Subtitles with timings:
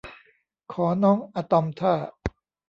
[0.73, 1.93] ขอน้องอะตอมท่า